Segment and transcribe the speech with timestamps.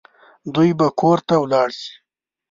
[0.53, 1.93] دوی به کور ته ولاړ شي